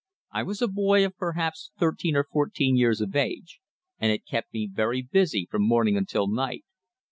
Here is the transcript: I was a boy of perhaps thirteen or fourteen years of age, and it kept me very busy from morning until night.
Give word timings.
I 0.31 0.41
was 0.41 0.63
a 0.63 0.67
boy 0.67 1.05
of 1.05 1.15
perhaps 1.15 1.69
thirteen 1.77 2.15
or 2.15 2.23
fourteen 2.23 2.75
years 2.75 3.01
of 3.01 3.15
age, 3.15 3.59
and 3.99 4.11
it 4.11 4.25
kept 4.25 4.51
me 4.51 4.67
very 4.73 5.03
busy 5.03 5.45
from 5.51 5.61
morning 5.67 5.95
until 5.95 6.27
night. 6.27 6.65